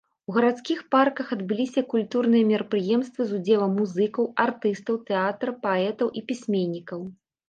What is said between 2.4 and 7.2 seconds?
мерапрыемствы з удзелам музыкаў, артыстаў тэатраў, паэтаў і пісьменнікаў.